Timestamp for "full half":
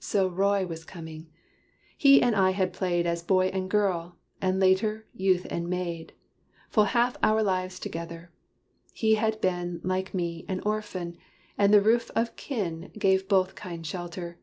6.70-7.16